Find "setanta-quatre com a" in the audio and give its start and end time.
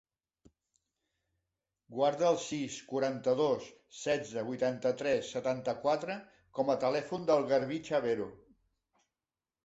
5.37-6.77